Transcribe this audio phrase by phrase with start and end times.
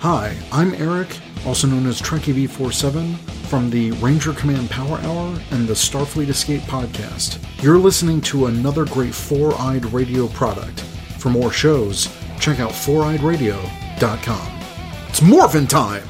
[0.00, 1.08] Hi, I'm Eric,
[1.44, 3.16] also known as Trekkie V47,
[3.48, 7.42] from the Ranger Command Power Hour and the Starfleet Escape podcast.
[7.62, 10.80] You're listening to another great Four Eyed Radio product.
[11.18, 12.08] For more shows,
[12.38, 14.60] check out foureyedradio.com.
[15.08, 16.04] It's morphin' time!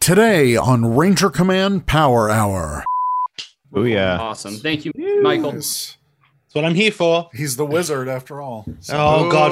[0.00, 2.84] Today on Ranger Command Power Hour.
[3.74, 4.18] Oh yeah.
[4.18, 4.56] Awesome.
[4.56, 5.54] Thank you, Michael.
[5.54, 5.96] Yes.
[6.44, 7.30] That's what I'm here for.
[7.32, 8.66] He's the wizard after all.
[8.80, 9.50] So- Oh God,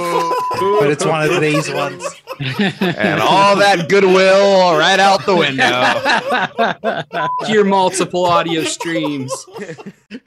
[0.80, 2.04] but it's one of these ones.
[2.40, 7.26] And all that goodwill right out the window.
[7.46, 9.32] Hear multiple audio streams.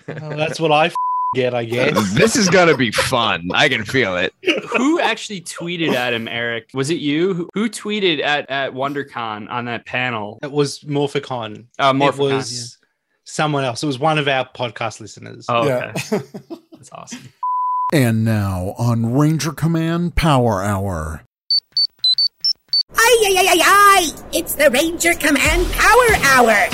[0.07, 0.95] Oh, that's what I f-
[1.33, 2.13] get, I guess.
[2.13, 3.49] this is gonna be fun.
[3.53, 4.33] I can feel it.
[4.77, 6.69] Who actually tweeted at him, Eric?
[6.73, 7.33] Was it you?
[7.33, 10.39] Who- Who tweeted at, at WonderCon on that panel?
[10.43, 11.65] It was Morphicon.
[11.79, 12.77] Uh, It Morphicon, was
[13.25, 13.81] someone else.
[13.81, 15.45] It was one of our podcast listeners.
[15.49, 15.93] Oh, Yeah.
[15.95, 16.21] okay.
[16.73, 17.29] That's awesome.
[17.91, 21.23] and now on Ranger Command Power Hour.
[22.95, 24.03] Ay, ay, ay, ay, ay!
[24.33, 26.69] It's the Ranger Command Power Hour!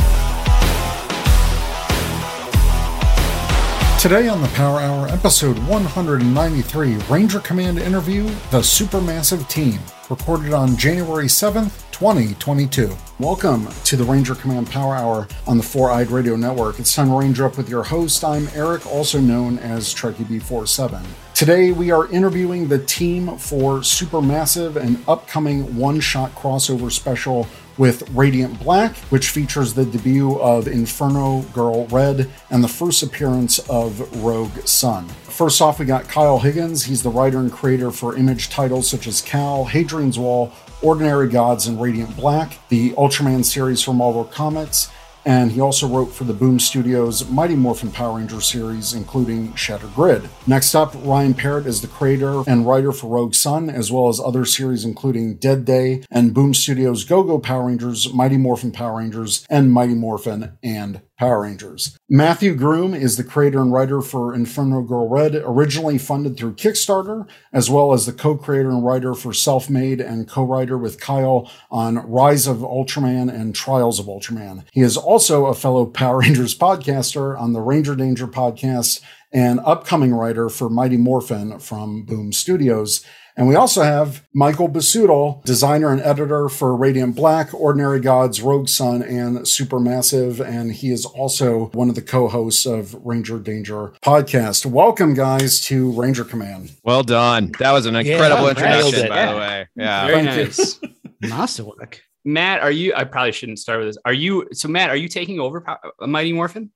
[4.00, 10.78] Today on the Power Hour, episode 193, Ranger Command interview, The Supermassive Team, recorded on
[10.78, 12.96] January 7th, 2022.
[13.20, 16.80] Welcome to the Ranger Command Power Hour on the Four Eyed Radio Network.
[16.80, 18.24] It's time to Ranger up with your host.
[18.24, 21.04] I'm Eric, also known as Trekkie B47.
[21.40, 28.10] Today we are interviewing the team for Supermassive, an upcoming one shot crossover special with
[28.10, 34.22] Radiant Black, which features the debut of Inferno Girl Red and the first appearance of
[34.22, 35.08] Rogue Sun.
[35.08, 36.84] First off, we got Kyle Higgins.
[36.84, 40.52] He's the writer and creator for image titles such as Cal, Hadrian's Wall,
[40.82, 44.92] Ordinary Gods, and Radiant Black, the Ultraman series from Marvel Comics,
[45.30, 49.94] and he also wrote for the Boom Studios Mighty Morphin Power Ranger series, including Shattered
[49.94, 50.28] Grid.
[50.48, 54.20] Next up, Ryan Parrott is the creator and writer for Rogue Sun, as well as
[54.20, 58.98] other series including Dead Day and Boom Studios Go Go Power Rangers, Mighty Morphin Power
[58.98, 61.98] Rangers, and Mighty Morphin and Power Rangers.
[62.10, 67.28] Matthew Groom is the creator and writer for Inferno Girl Red, originally funded through Kickstarter,
[67.52, 71.98] as well as the co-creator and writer for Self Made and co-writer with Kyle on
[72.10, 74.64] Rise of Ultraman and Trials of Ultraman.
[74.72, 79.02] He is also a fellow Power Rangers podcaster on the Ranger Danger podcast
[79.32, 83.06] and upcoming writer for Mighty Morphin from Boom Studios.
[83.40, 88.68] And we also have Michael Busuttil, designer and editor for Radiant Black, Ordinary Gods, Rogue
[88.68, 90.46] Sun, and Supermassive.
[90.46, 94.66] And he is also one of the co-hosts of Ranger Danger podcast.
[94.66, 96.76] Welcome, guys, to Ranger Command.
[96.84, 97.54] Well done.
[97.60, 99.32] That was an incredible nailed introduction, by Yeah.
[99.32, 99.68] the way.
[99.78, 100.08] Yeah.
[100.08, 100.80] Very nice.
[101.22, 102.02] Masterwork.
[102.26, 102.94] Matt, are you?
[102.94, 103.98] I probably shouldn't start with this.
[104.04, 104.50] Are you?
[104.52, 106.72] So, Matt, are you taking over uh, Mighty Morphin?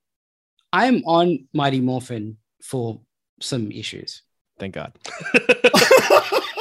[0.71, 3.01] I'm on Mighty Morphin for
[3.41, 4.21] some issues.
[4.59, 4.93] Thank God.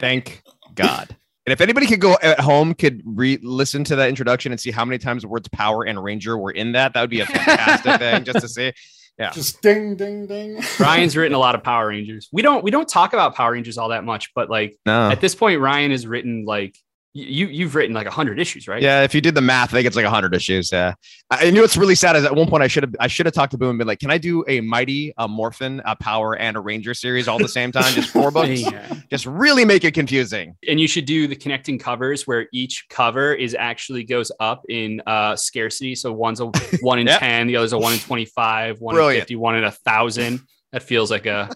[0.00, 0.42] Thank
[0.74, 1.08] God.
[1.46, 4.72] And if anybody could go at home, could re listen to that introduction and see
[4.72, 7.26] how many times the words power and ranger were in that, that would be a
[7.26, 8.72] fantastic thing just to see.
[9.18, 9.30] Yeah.
[9.30, 10.60] Just ding, ding, ding.
[10.80, 12.28] Ryan's written a lot of Power Rangers.
[12.32, 15.08] We don't we don't talk about Power Rangers all that much, but like No.
[15.10, 16.76] at this point, Ryan has written like
[17.16, 18.82] you you've written like a hundred issues, right?
[18.82, 20.70] Yeah, if you did the math, I think it's like a hundred issues.
[20.70, 20.94] Yeah,
[21.30, 23.34] I knew what's really sad is at one point I should have I should have
[23.34, 26.36] talked to Boom and been like, "Can I do a mighty, a Morphin, a Power,
[26.36, 27.92] and a Ranger series all at the same time?
[27.94, 28.60] Just four books?
[28.60, 28.94] Yeah.
[29.10, 33.32] Just really make it confusing." and you should do the connecting covers where each cover
[33.34, 35.94] is actually goes up in uh scarcity.
[35.94, 36.46] So one's a
[36.80, 37.20] one in Yep.
[37.20, 39.22] ten, the other's a one in twenty five, one in Brilliant.
[39.22, 40.40] fifty, one in a thousand.
[40.76, 41.48] That feels like a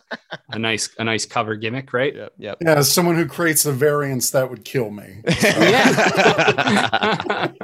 [0.49, 2.17] a nice a nice cover gimmick, right?
[2.17, 2.33] Yep.
[2.39, 2.57] Yep.
[2.63, 5.21] Yeah, as someone who creates the variants, that would kill me.
[5.43, 5.93] Yeah.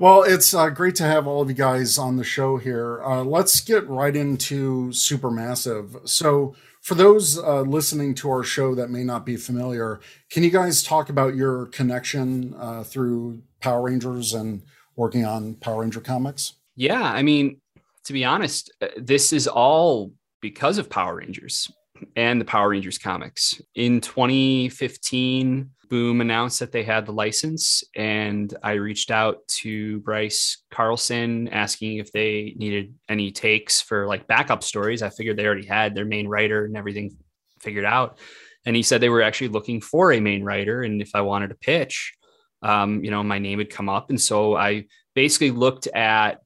[0.00, 3.04] Well, it's uh, great to have all of you guys on the show here.
[3.04, 6.08] Uh, let's get right into Supermassive.
[6.08, 10.00] So, for those uh, listening to our show that may not be familiar,
[10.30, 14.62] can you guys talk about your connection uh, through Power Rangers and
[14.96, 16.54] working on Power Ranger comics?
[16.74, 17.60] Yeah, I mean,
[18.04, 20.12] to be honest, uh, this is all
[20.44, 21.72] because of Power Rangers
[22.16, 23.62] and the Power Rangers comics.
[23.76, 30.62] In 2015, Boom announced that they had the license, and I reached out to Bryce
[30.70, 35.00] Carlson asking if they needed any takes for like backup stories.
[35.00, 37.16] I figured they already had their main writer and everything
[37.60, 38.18] figured out.
[38.66, 41.48] And he said they were actually looking for a main writer, and if I wanted
[41.48, 42.12] to pitch,
[42.60, 44.10] um, you know, my name had come up.
[44.10, 46.42] And so I basically looked at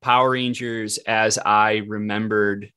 [0.00, 2.72] Power Rangers as I remembered,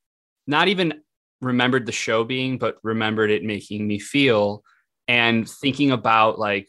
[0.47, 1.01] not even
[1.41, 4.63] remembered the show being, but remembered it making me feel
[5.07, 6.67] and thinking about like,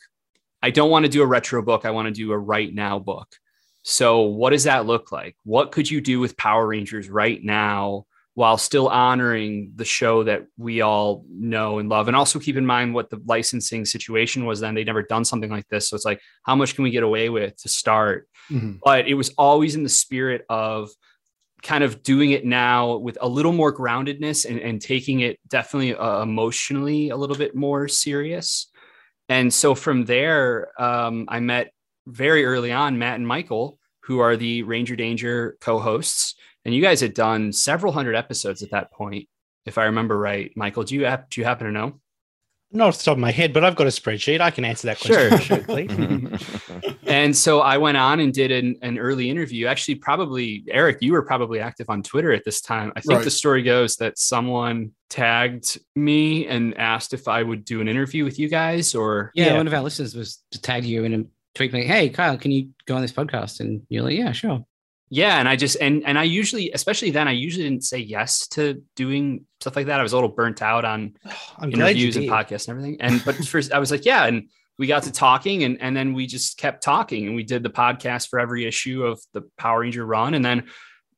[0.63, 1.85] I don't want to do a retro book.
[1.85, 3.29] I want to do a right now book.
[3.85, 5.37] So, what does that look like?
[5.45, 8.07] What could you do with Power Rangers right now
[8.39, 12.07] while still honoring the show that we all know and love.
[12.07, 14.77] And also keep in mind what the licensing situation was then.
[14.77, 15.89] They'd never done something like this.
[15.89, 18.29] So it's like, how much can we get away with to start?
[18.49, 18.79] Mhm.
[18.85, 20.89] But it was always in the spirit of
[21.62, 25.94] kind of doing it now with a little more groundedness and, and taking it definitely
[25.94, 28.70] uh, emotionally a little bit more serious.
[29.28, 31.72] And so from there, um, I met
[32.06, 36.34] very early on Matt and Michael, who are the Ranger Danger co hosts.
[36.64, 39.28] And you guys had done several hundred episodes at that point,
[39.66, 40.50] if I remember right.
[40.56, 41.00] Michael, do you,
[41.31, 42.00] do you happen to know?
[42.70, 44.41] Not off the top of my head, but I've got a spreadsheet.
[44.43, 45.38] I can answer that question Sure.
[45.41, 45.88] shortly.
[45.88, 46.35] Mm-hmm.
[47.09, 49.67] And so I went on and did an, an early interview.
[49.67, 52.93] Actually, probably Eric, you were probably active on Twitter at this time.
[52.97, 53.25] I think Right.
[53.25, 58.25] the story goes that someone tagged me and asked if I would do an interview
[58.25, 59.56] with you guys or Yeah, Yeah.
[59.56, 61.25] one of our listeners was to tag you in a
[61.55, 64.67] tweet like, "Hey, Kyle, can you go on this podcast?" And you're like, "Yeah, sure."
[65.10, 65.38] Yeah.
[65.38, 68.82] And I just and and I usually, especially then, I usually didn't say yes to
[68.94, 70.00] doing stuff like that.
[70.00, 71.16] I was a little burnt out on
[71.58, 73.00] I'm interviews and podcasts and everything.
[73.00, 74.26] And but first I was like, yeah.
[74.26, 77.62] And we got to talking and, and then we just kept talking and we did
[77.62, 80.34] the podcast for every issue of the Power Ranger run.
[80.34, 80.69] And then,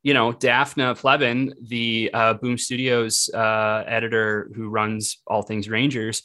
[0.03, 6.23] you know, Dafna Pleban, the uh, Boom Studios uh, editor who runs all things Rangers,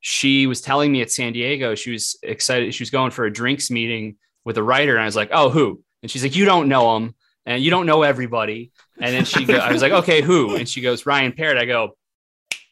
[0.00, 2.74] she was telling me at San Diego, she was excited.
[2.74, 4.92] She was going for a drinks meeting with a writer.
[4.92, 5.82] And I was like, oh, who?
[6.04, 7.14] And she's like, you don't know him
[7.46, 8.72] and you don't know everybody.
[9.00, 10.54] And then she, go, I was like, okay, who?
[10.54, 11.56] And she goes, Ryan Parrott.
[11.56, 11.96] I go,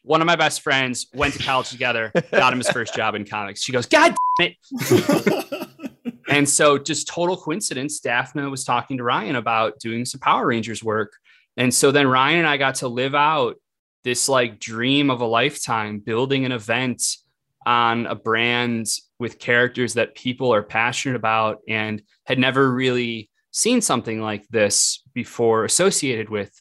[0.03, 3.25] one of my best friends went to college together, got him his first job in
[3.25, 3.63] comics.
[3.63, 5.69] She goes, God damn it.
[6.29, 10.83] and so, just total coincidence, Dafna was talking to Ryan about doing some Power Rangers
[10.83, 11.13] work.
[11.57, 13.55] And so then Ryan and I got to live out
[14.03, 17.01] this like dream of a lifetime, building an event
[17.65, 18.85] on a brand
[19.23, 25.01] with characters that people are passionate about and had never really seen something like this
[25.13, 26.51] before associated with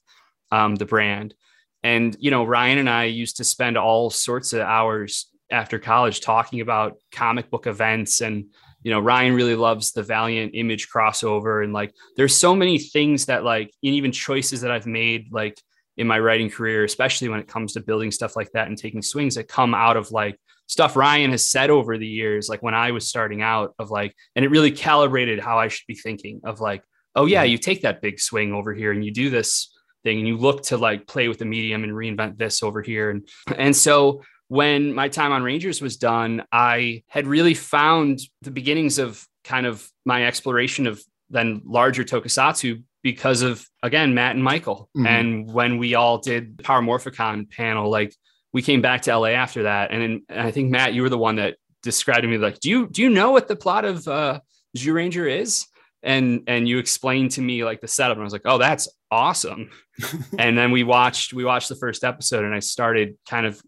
[0.53, 1.35] um, the brand.
[1.83, 6.21] And, you know, Ryan and I used to spend all sorts of hours after college
[6.21, 8.21] talking about comic book events.
[8.21, 8.47] And,
[8.85, 11.65] you know, Ryan really loves the Valiant image crossover.
[11.65, 15.59] And like, there's so many things that, like, and even choices that I've made, like,
[15.97, 19.03] in my writing career, especially when it comes to building stuff like that and taking
[19.03, 22.75] swings that come out of like stuff Ryan has said over the years, like when
[22.75, 26.41] I was starting out, of like, and it really calibrated how I should be thinking
[26.45, 26.83] of like,
[27.15, 29.71] oh, yeah, you take that big swing over here and you do this
[30.03, 33.11] thing and you look to like play with the medium and reinvent this over here.
[33.11, 38.51] And, and so when my time on Rangers was done, I had really found the
[38.51, 44.45] beginnings of kind of my exploration of then larger tokusatsu because of again Matt and
[44.45, 44.89] Michael.
[44.97, 45.07] Mhm.
[45.07, 48.15] And when we all did the Power Morphicon panel, like
[48.53, 49.91] we came back to LA after that.
[49.91, 52.61] And, then- and I think Matt, you were the one that described to me like,
[52.61, 54.41] do you do you know what the plot of uh
[54.77, 55.67] Zyuranger is?
[56.03, 58.89] And and you explained to me like the setup, and I was like, oh, that's
[59.11, 59.71] awesome.
[60.39, 63.61] and then we watched we watched the first episode, and I started kind of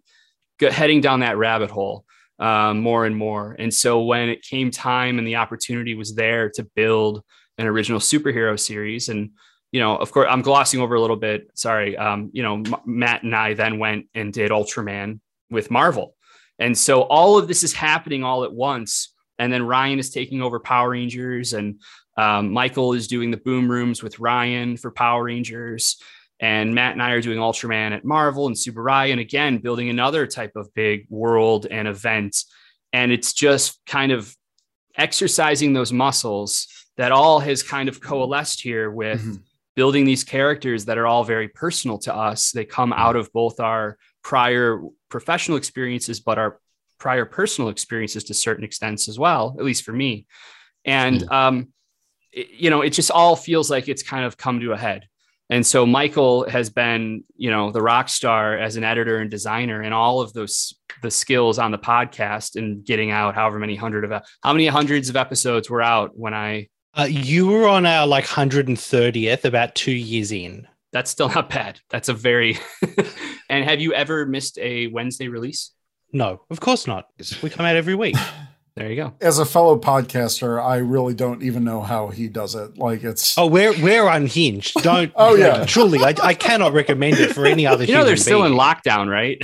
[0.60, 2.04] heading down that rabbit hole
[2.38, 3.54] um, more and more.
[3.58, 7.22] And so when it came time and the opportunity was there to build
[7.58, 9.30] an original superhero series, and
[9.74, 11.50] you know, of course, I'm glossing over a little bit.
[11.54, 15.18] Sorry, um, you know, M- Matt and I then went and did Ultraman
[15.50, 16.14] with Marvel,
[16.60, 19.12] and so all of this is happening all at once.
[19.40, 21.80] And then Ryan is taking over Power Rangers, and
[22.16, 25.96] um, Michael is doing the boom rooms with Ryan for Power Rangers.
[26.38, 30.24] And Matt and I are doing Ultraman at Marvel and Super Ryan again, building another
[30.28, 32.36] type of big world and event.
[32.92, 34.32] And it's just kind of
[34.96, 39.42] exercising those muscles that all has kind of coalesced here with Mhm.
[39.76, 42.52] Building these characters that are all very personal to us.
[42.52, 46.60] They come out of both our prior professional experiences, but our
[46.98, 50.26] prior personal experiences to certain extents as well, at least for me.
[50.84, 51.68] And, um,
[52.32, 55.06] it- you know, it just all feels like it's kind of come to a head.
[55.50, 59.82] And so Michael has been, you know, the rock star as an editor and designer,
[59.82, 64.10] and all of those the skills on the podcast and getting out however many hundred
[64.10, 66.68] of how many hundreds of episodes were out when I.
[66.96, 70.68] Uh, you were on our like 130th about two years in.
[70.92, 71.80] That's still not bad.
[71.90, 72.56] That's a very.
[73.48, 75.72] and have you ever missed a Wednesday release?
[76.12, 77.08] No, of course not.
[77.42, 78.16] We come out every week.
[78.76, 79.12] There you go.
[79.20, 82.76] As a fellow podcaster, I really don't even know how he does it.
[82.76, 84.74] Like it's Oh, we're we're unhinged.
[84.82, 85.12] Don't.
[85.16, 85.64] Oh, yeah.
[85.66, 87.84] Truly, I, I cannot recommend it for any other.
[87.84, 88.60] You know they're human still in being.
[88.60, 89.38] lockdown, right?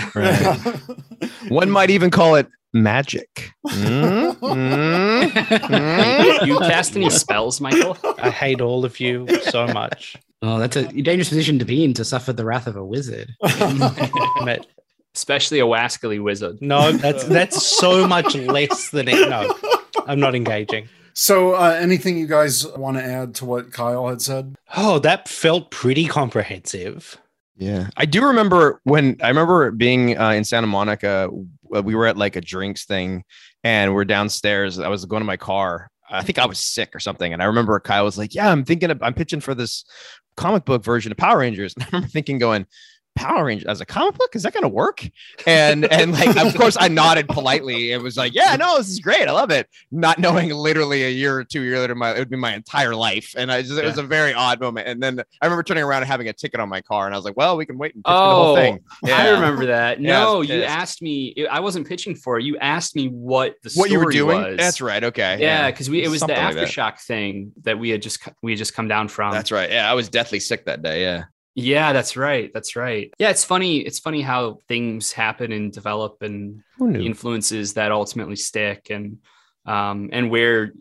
[1.51, 3.53] One might even call it magic.
[3.69, 6.47] Mm, mm, mm.
[6.47, 7.97] you cast any spells, Michael?
[8.19, 10.17] I hate all of you so much.
[10.43, 13.35] Oh, that's a dangerous position to be in to suffer the wrath of a wizard.
[15.13, 16.59] But Especially a wascally wizard.
[16.61, 19.29] no, that's that's so much less than it.
[19.29, 19.55] No,
[20.07, 20.89] I'm not engaging.
[21.15, 24.55] so, uh, anything you guys want to add to what Kyle had said?
[24.77, 27.19] Oh, that felt pretty comprehensive.
[27.57, 31.29] Yeah, I do remember when I remember being uh, in Santa Monica.
[31.65, 33.25] We were at like a drinks thing,
[33.63, 34.79] and we're downstairs.
[34.79, 35.89] I was going to my car.
[36.09, 38.65] I think I was sick or something, and I remember Kyle was like, "Yeah, I'm
[38.65, 39.85] thinking of, I'm pitching for this
[40.37, 42.67] comic book version of Power Rangers." And I remember thinking, going,
[43.21, 45.07] Power Rangers as a comic book is that going to work?
[45.47, 47.93] And and like of course I nodded politely.
[47.93, 49.29] It was like, yeah, no, this is great.
[49.29, 49.69] I love it.
[49.91, 52.95] Not knowing literally a year or two year later, my it would be my entire
[52.95, 53.35] life.
[53.37, 54.89] And I just it was a very odd moment.
[54.89, 57.19] And then I remember turning around and having a ticket on my car, and I
[57.19, 58.81] was like, well, we can wait and pitch the whole Oh, thing.
[59.05, 60.01] I remember that.
[60.01, 61.47] No, was you asked me.
[61.51, 62.45] I wasn't pitching for it.
[62.45, 64.43] You asked me what the what you were doing.
[64.43, 64.57] Was.
[64.57, 65.05] That's right.
[65.05, 65.39] Okay.
[65.41, 66.69] Yeah, because we it was the Something like that.
[66.69, 69.33] aftershock thing that we had just we had just come down from.
[69.33, 69.71] That's right.
[69.71, 71.03] Yeah, I was deathly sick that day.
[71.03, 71.25] Yeah.
[71.55, 72.51] Yeah, that's right.
[72.55, 73.13] That's right.
[73.19, 73.79] Yeah, it's funny.
[73.79, 79.19] It's funny how things happen and develop and the influences that ultimately stick and
[79.67, 80.73] um and where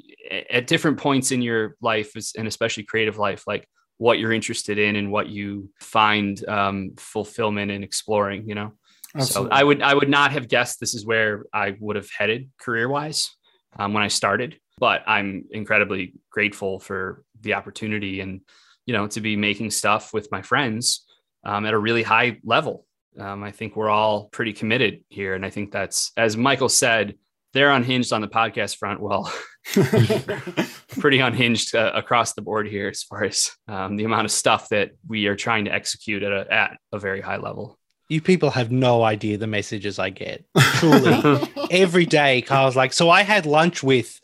[0.50, 4.78] at different points in your life is- and especially creative life like what you're interested
[4.78, 8.72] in and what you find um fulfillment in exploring you know
[9.16, 9.52] Absolutely.
[9.52, 12.50] so i would i would not have guessed this is where i would have headed
[12.58, 13.30] career wise
[13.78, 18.40] um, when i started but i'm incredibly grateful for the opportunity and
[18.90, 21.06] you know to be making stuff with my friends
[21.44, 22.86] um, at a really high level
[23.20, 25.34] um, I think we're all pretty committed here.
[25.36, 27.16] And I think that's, as Michael said,
[27.54, 29.02] they're unhinged on the podcast front.
[29.02, 29.32] Well,
[31.00, 34.70] pretty unhinged uh, across the board here as far as um, the amount of stuff
[34.70, 37.78] that we are trying to execute at a, at a very high level.
[38.08, 40.44] You people have no idea the messages I get.
[40.58, 41.48] Truly.
[41.70, 44.20] Every day, Carl's like, So I had lunch with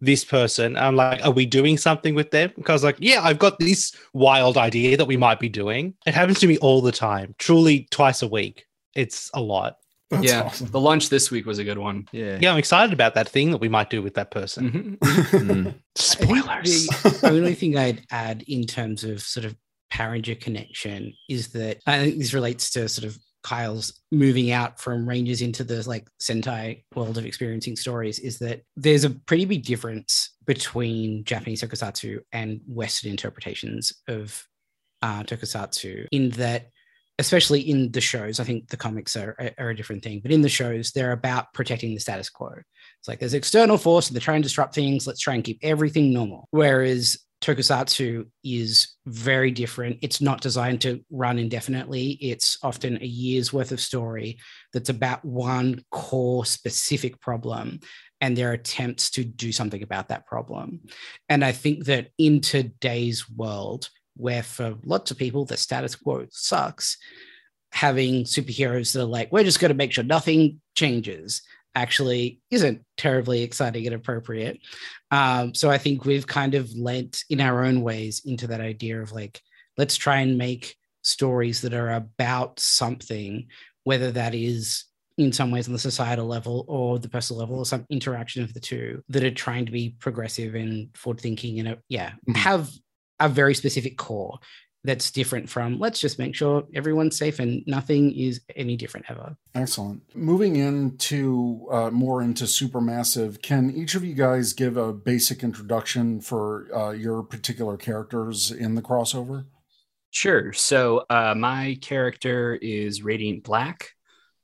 [0.00, 0.76] this person.
[0.76, 2.52] I'm like, Are we doing something with them?
[2.56, 5.94] Because like, Yeah, I've got this wild idea that we might be doing.
[6.06, 8.66] It happens to me all the time, truly twice a week.
[8.94, 9.76] It's a lot.
[10.10, 10.42] That's yeah.
[10.42, 10.68] awesome.
[10.68, 12.06] The lunch this week was a good one.
[12.12, 12.38] Yeah.
[12.40, 14.98] Yeah, I'm excited about that thing that we might do with that person.
[15.00, 15.74] Mhm.
[15.96, 16.86] Spoilers.
[16.86, 19.56] The only thing I'd add in terms of sort of
[19.90, 24.80] Power Ranger connection is that I think this relates to sort of Kyle's moving out
[24.80, 29.44] from Rangers into the like Sentai world of experiencing stories is that there's a pretty
[29.44, 34.44] big difference between Japanese tokusatsu and Western interpretations of
[35.00, 36.70] uh, tokusatsu in that
[37.18, 40.42] especially in the shows, I think the comics are, are a different thing, but in
[40.42, 42.50] the shows, they're about protecting the status quo.
[42.98, 45.06] It's like there's external force and they're trying to disrupt things.
[45.06, 46.46] Let's try and keep everything normal.
[46.50, 49.98] Whereas tokusatsu is very different.
[50.02, 52.18] It's not designed to run indefinitely.
[52.20, 54.38] It's often a year's worth of story
[54.72, 57.80] that's about one core specific problem
[58.20, 60.80] and their attempts to do something about that problem.
[61.28, 66.26] And I think that in today's world, where for lots of people the status quo
[66.30, 66.96] sucks,
[67.70, 71.42] having superheroes that are like, we're just going to make sure nothing changes
[71.76, 74.58] actually isn't terribly exciting and appropriate.
[75.12, 79.00] Um, so I think we've kind of lent in our own ways into that idea
[79.00, 79.40] of like,
[79.76, 83.46] let's try and make stories that are about something,
[83.84, 84.86] whether that is
[85.18, 88.52] in some ways on the societal level or the personal level or some interaction of
[88.54, 92.36] the two that are trying to be progressive and forward thinking and uh, yeah Mhm.
[92.36, 92.70] have
[93.20, 94.38] a very specific core
[94.86, 99.36] that's different from let's just make sure everyone's safe and nothing is any different ever
[99.56, 100.02] Excellent.
[100.14, 106.20] Moving into uh, more into Supermassive, can each of you guys give a basic introduction
[106.20, 109.46] for uh, your particular characters in the crossover?
[110.10, 110.52] Sure.
[110.52, 113.92] So uh, my character is Radiant Black,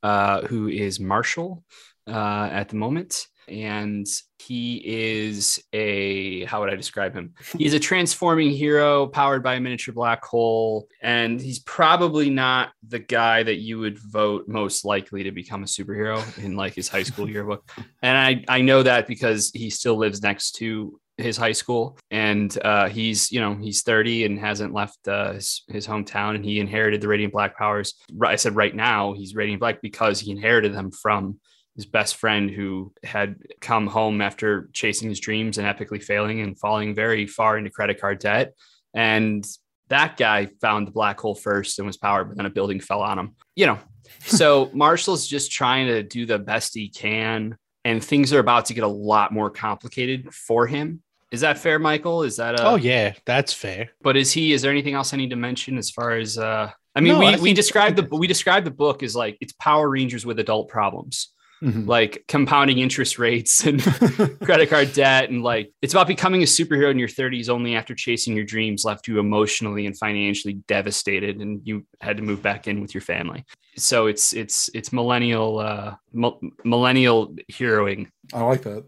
[0.03, 1.63] uh, who is Marshall
[2.07, 3.29] uh, at the moment.
[3.49, 4.07] And
[4.39, 7.35] he is a, how would I describe him?
[7.57, 10.89] He's a transforming hero powered by a miniature black hole.
[11.03, 15.67] And he's probably not the guy that you would vote most likely to become a
[15.67, 17.69] superhero in like his high school yearbook.
[18.05, 22.59] And I, I know that because he still lives next to his high school and
[22.65, 26.59] uh, he's you know he's 30 and hasn't left uh, his, his hometown and he
[26.59, 27.95] inherited the radiant black powers
[28.25, 31.39] i said right now he's radiant black because he inherited them from
[31.77, 36.59] his best friend who had come home after chasing his dreams and epically failing and
[36.59, 38.55] falling very far into credit card debt
[38.95, 39.47] and
[39.89, 43.01] that guy found the black hole first and was powered but then a building fell
[43.01, 43.79] on him you know
[44.21, 48.75] so marshall's just trying to do the best he can and things are about to
[48.75, 51.03] get a lot more complicated for him.
[51.31, 52.23] Is that fair, Michael?
[52.23, 53.91] Is that a, oh, yeah, that's fair.
[54.03, 54.53] But is he?
[54.53, 56.37] Is there anything else I need to mention as far as?
[56.37, 59.39] uh I mean, No, we I we described the we described the book as like
[59.41, 61.87] it's Power Rangers with adult problems, Mhm.
[61.87, 63.81] like compounding interest rates and
[64.43, 67.95] credit card debt, and like it's about becoming a superhero in your 30s only after
[67.95, 72.67] chasing your dreams left you emotionally and financially devastated, and you had to move back
[72.67, 73.45] in with your family.
[73.77, 78.09] So it's it's it's millennial uh mil- millennial heroing.
[78.35, 78.85] I like that.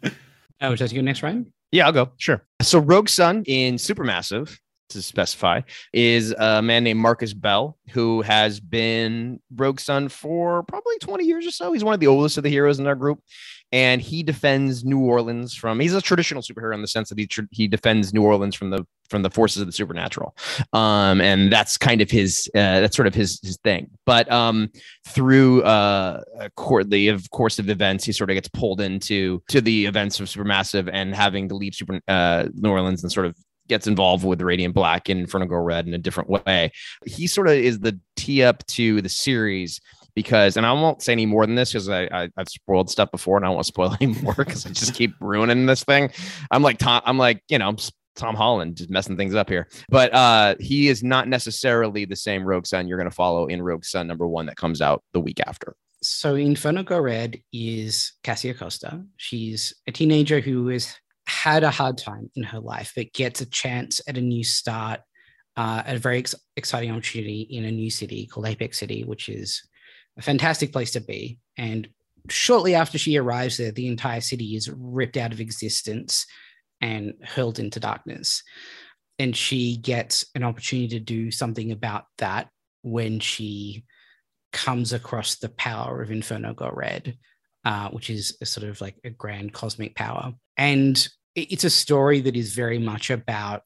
[0.60, 2.12] oh would you like to go next ryan Yeah, I'll go.
[2.16, 2.44] Sure.
[2.62, 4.56] So Rogue Sun in Supermassive
[4.90, 5.60] to specify,
[5.92, 11.46] is a man named Marcus Bell, who has been Rogue Sun for probably 20 years
[11.46, 11.72] or so.
[11.72, 13.20] He's one of the oldest of the heroes in our group
[13.72, 15.80] and he defends New Orleans from.
[15.80, 18.70] He's a traditional superhero in the sense that he tr- he defends New Orleans from
[18.70, 20.36] the from the forces of the supernatural,
[20.72, 23.90] um, and that's kind of his uh, that's sort of his his thing.
[24.06, 24.70] But um,
[25.06, 29.42] through uh, a court the of course of events, he sort of gets pulled into
[29.48, 33.26] to the events of Supermassive and having to leave Super uh, New Orleans and sort
[33.26, 33.36] of
[33.68, 36.72] gets involved with Radiant Black and Inferno Girl Red in a different way.
[37.04, 39.80] He sort of is the tee up to the series
[40.14, 43.10] because, and I won't say any more than this because I, I have spoiled stuff
[43.10, 46.10] before, and I won't spoil any more because I just keep ruining this thing.
[46.50, 47.02] I'm like Tom.
[47.04, 47.76] I'm like you know.
[48.16, 49.68] Tom Holland just messing things up here.
[49.90, 53.62] But uh, he is not necessarily the same Rogue Sun you're going to follow in
[53.62, 55.76] Rogue Sun number one that comes out the week after.
[56.02, 59.04] So Inferno Girl Red is Cassia Costa.
[59.16, 60.94] She's a teenager who has
[61.28, 65.00] had a hard time in her life, but gets a chance at a new start,
[65.56, 69.62] uh, a very ex- exciting opportunity in a new city called Apex City, which is
[70.16, 71.38] a fantastic place to be.
[71.56, 71.88] And
[72.30, 76.26] shortly after she arrives there, the entire city is ripped out of existence
[76.80, 78.42] and hurled into darkness.
[79.18, 82.48] And she gets an opportunity to do something about that
[82.82, 83.84] when she
[84.52, 87.18] comes across the power of Inferno Girl Red,
[87.64, 90.32] uh, which is a sort of like a grand cosmic power.
[90.56, 91.08] And
[91.42, 93.62] it's a story that is very much about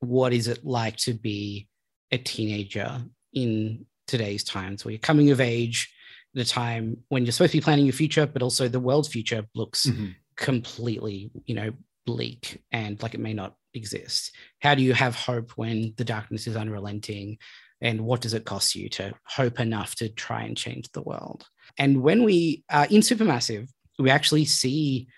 [0.00, 1.68] what is it like to be
[2.10, 5.92] a teenager in today's times where you're coming of age
[6.34, 9.08] at a time when you're supposed to be planning your future, but also the world's
[9.08, 10.08] future looks mm-hmm.
[10.36, 11.70] completely, you know,
[12.06, 14.34] bleak and like it may not exist.
[14.60, 17.38] How do you have hope when the darkness is unrelenting?
[17.80, 21.46] And what does it cost you to hope enough to try and change the world?
[21.76, 25.08] And when we uh, in Supermassive, we actually see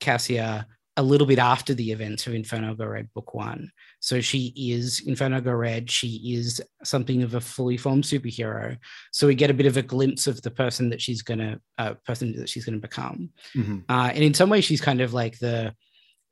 [0.00, 0.66] Cassia
[0.96, 3.70] a little bit after the events of Inferno Girl Red Book One.
[4.00, 5.90] So she is Inferno Girl Red.
[5.90, 8.78] She is something of a fully formed superhero.
[9.12, 11.94] So we get a bit of a glimpse of the person that she's gonna, uh,
[12.06, 13.30] person that she's gonna become.
[13.56, 13.78] Mm-hmm.
[13.88, 15.74] Uh, and in some ways, she's kind of like the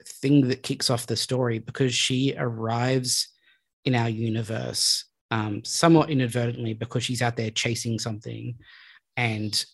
[0.04, 3.28] thing that kicks off the story because she arrives
[3.84, 8.54] in our universe um, somewhat inadvertently because she's out there chasing something
[9.16, 9.64] and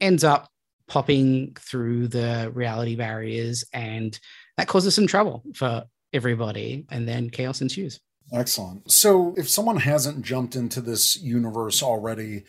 [0.00, 0.48] ends up
[0.90, 4.18] popping through the reality barriers and
[4.56, 8.00] that causes some trouble for everybody and then chaos ensues.
[8.32, 8.90] Excellent.
[8.90, 12.42] So if someone hasn't jumped into this universe already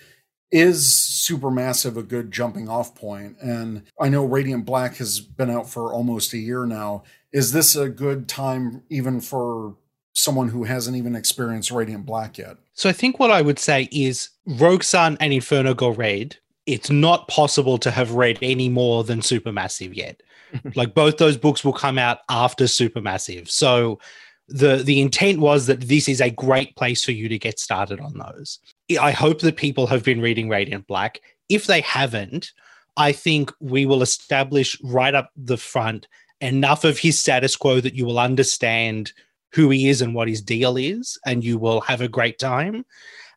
[0.51, 3.37] is supermassive a good jumping off point?
[3.41, 7.03] And i know radiant black has been out for almost a year now.
[7.31, 9.77] Is this a good time even for
[10.13, 12.57] someone who hasn't even experienced radiant black yet?
[12.73, 16.37] So i think what i would say is rogue sun and Inferno Girl Red
[16.71, 20.21] it's not possible to have read any more than Supermassive yet.
[20.75, 23.49] like both those books will come out after Supermassive.
[23.49, 23.99] So
[24.47, 27.99] the the intent was that this is a great place for you to get started
[27.99, 28.59] on those.
[28.99, 31.21] I hope that people have been reading Radiant Black.
[31.47, 32.51] If they haven't,
[32.97, 36.07] I think we will establish right up the front
[36.41, 39.13] enough of his status quo that you will understand
[39.53, 42.85] who he is and what his deal is, and you will have a great time.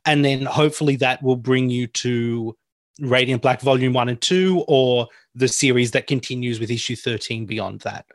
[0.07, 2.57] And then hopefully that will bring you to
[3.01, 7.81] Radiant Black Volume 1 and 2, or the series that continues with issue 13 beyond
[7.81, 8.07] that.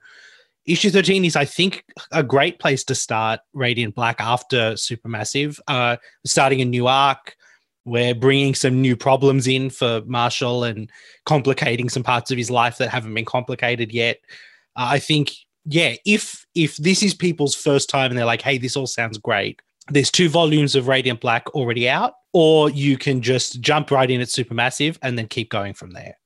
[0.65, 5.59] Issue 13 is, I think, a great place to start Radiant Black after Supermassive.
[5.67, 7.35] Uh, starting a new arc,
[7.85, 10.89] we're bringing some new problems in for Marshall and
[11.25, 14.19] complicating some parts of his life that haven't been complicated yet.
[14.75, 15.31] Uh, I think,
[15.65, 19.17] yeah, if if this is people's first time and they're like, "Hey, this all sounds
[19.17, 24.09] great," there's two volumes of Radiant Black already out or you can just jump right
[24.09, 26.17] in at Supermassive and then keep going from there.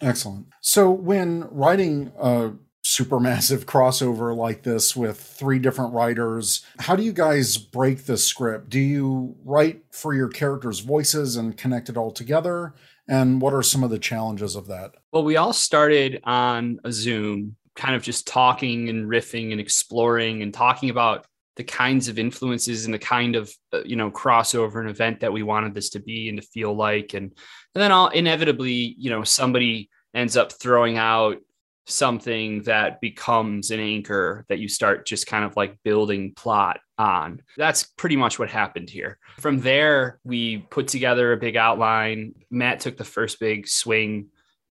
[0.00, 0.46] Excellent.
[0.60, 2.52] So when writing a
[2.84, 8.68] supermassive crossover like this with three different writers, how do you guys break the script?
[8.68, 12.74] Do you write for your characters' voices and connect it all together?
[13.08, 14.94] And what are some of the challenges of that?
[15.12, 20.42] Well, we all started on a Zoom, kind of just talking and riffing and exploring
[20.42, 21.26] and talking about
[21.62, 25.32] the kinds of influences and the kind of uh, you know crossover and event that
[25.32, 27.14] we wanted this to be and to feel like.
[27.14, 27.26] And,
[27.74, 31.38] and then all inevitably you know somebody ends up throwing out
[31.86, 37.40] something that becomes an anchor that you start just kind of like building plot on.
[37.56, 39.18] That's pretty much what happened here.
[39.38, 42.34] From there we put together a big outline.
[42.50, 44.30] Matt took the first big swing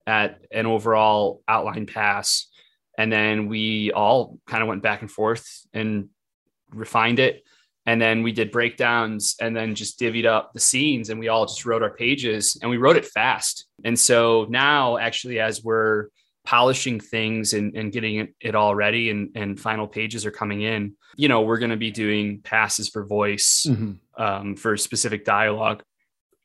[0.07, 2.47] at an overall outline pass.
[2.97, 6.09] And then we all kind of went back and forth and
[6.71, 7.43] refined it
[7.85, 11.45] and then we did breakdowns and then just divvied up the scenes and we all
[11.45, 16.07] just wrote our pages and we wrote it fast and so now actually as we're
[16.45, 20.61] polishing things and, and getting it, it all ready and, and final pages are coming
[20.61, 23.97] in, you know, we're going to be doing passes for voice, Mhm.
[24.17, 25.83] um, for specific dialogue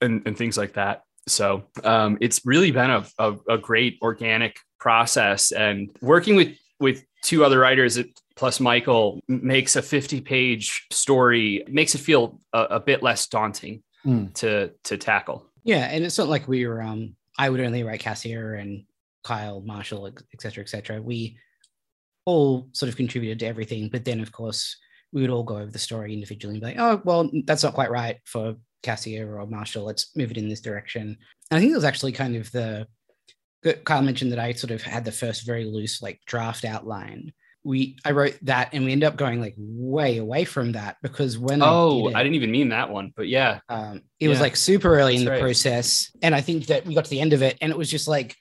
[0.03, 1.05] and, and things like that.
[1.27, 7.03] So um, it's really been a, a, a great organic process and working with, with
[7.23, 12.63] two other writers it- plus Michael makes a 50 page story, makes it feel a,
[12.63, 14.35] a bit less daunting Mm.
[14.35, 15.47] to, to tackle.
[15.63, 16.83] Yeah, and it's not like we were.
[16.83, 18.85] Um, I would only write Cassia and
[19.23, 21.01] Kyle, Marshall, et et cetera, et cetera.
[21.01, 21.39] We
[22.27, 24.77] all sort of contributed to everything, but then of course
[25.15, 27.73] we would all go over the story individually and be like, "Oh, well, that's not
[27.73, 29.85] quite right for Cassia or Marshall.
[29.85, 31.17] Let's move it in this direction."
[31.51, 32.87] And I think it was actually kind of the
[33.85, 37.33] Kyle mentioned that I sort of had the first very loose like draft outline.
[37.65, 41.39] We I wrote that, and we ended up going like way away from that because
[41.39, 43.61] when Oh, I, did I it, didn't even mean that one, but yeah.
[43.71, 45.41] um, it was like super early in the right.
[45.41, 47.91] process, and I think that we got to the end of it, and it was
[47.91, 48.37] just like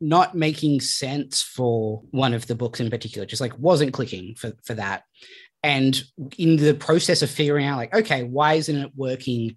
[0.00, 3.26] not making sense for one of the books in particular.
[3.26, 5.04] Just like wasn't clicking for for that.
[5.62, 6.00] And
[6.36, 9.56] in the process of figuring out, like, okay, why isn't it working?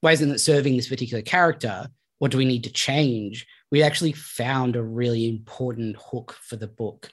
[0.00, 1.88] Why isn't it serving this particular character?
[2.18, 3.46] What do we need to change?
[3.70, 7.10] We actually found a really important hook for the book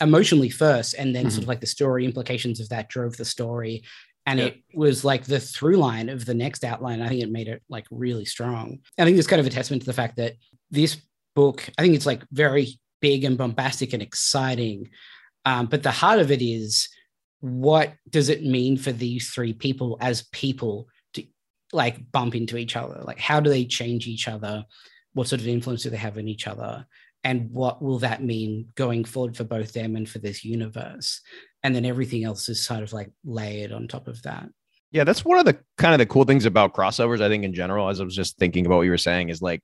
[0.00, 3.82] emotionally first, and then sort of like the story implications of that drove the story
[4.26, 4.46] and Yeah.
[4.46, 7.00] it was like the through line of the next outline.
[7.00, 8.80] I think it made it like really strong.
[8.98, 10.34] I think it's kind of a testament to the fact that
[10.70, 10.96] this
[11.34, 14.90] book, I think it's like very big and bombastic and exciting.
[15.44, 16.88] Um, but the heart of it is
[17.40, 21.24] what does it mean for these three people as people to
[21.72, 23.02] like bump into each other?
[23.04, 24.64] Like, how do they change each other?
[25.12, 26.84] What sort of influence do they have on each other?
[27.26, 31.20] And what will that mean going forward for both them and for this universe?
[31.66, 34.48] and then everything else is sort of like layered on top of that.
[34.96, 37.20] Yeah, that's one of the kind of the cool things about crossovers.
[37.20, 39.42] I think in general, as I was just thinking about what you were saying, is
[39.42, 39.60] like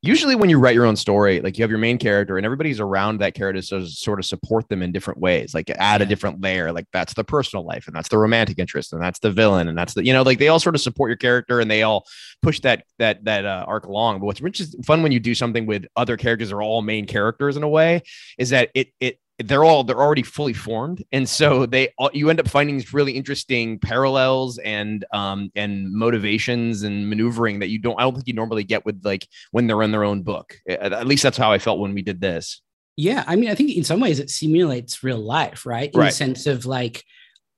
[0.00, 2.78] usually when you write your own story, like you have your main character and everybody's
[2.78, 6.40] around that character to sort of support them in different ways, like add a different
[6.40, 6.70] layer.
[6.70, 9.76] Like that's the personal life, and that's the romantic interest, and that's the villain, and
[9.76, 12.06] that's the you know, like they all sort of support your character and they all
[12.40, 14.20] push that that that uh, arc along.
[14.20, 17.06] But what's which is fun when you do something with other characters are all main
[17.06, 18.02] characters in a way
[18.38, 22.30] is that it it they're all they're already fully formed and so they all, you
[22.30, 27.78] end up finding these really interesting parallels and um and motivations and maneuvering that you
[27.78, 30.56] don't i don't think you normally get with like when they're in their own book
[30.68, 32.62] at, at least that's how i felt when we did this
[32.96, 35.90] Yeah, I mean, I think in some ways it simulates real life, right?
[35.92, 36.06] In Right.
[36.08, 37.04] the sense of like,